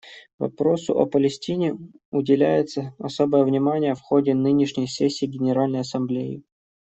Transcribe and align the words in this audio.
Вопросу 0.39 0.97
о 0.97 1.05
Палестине 1.05 1.77
уделяется 2.09 2.95
особое 2.97 3.43
внимание 3.43 3.93
в 3.93 4.01
ходе 4.01 4.33
нынешней 4.33 4.87
сессии 4.87 5.27
Генеральной 5.27 5.81
Ассамблеи. 5.81 6.41